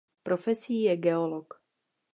Profesí 0.23 0.81
je 0.89 0.95
geolog. 0.97 1.61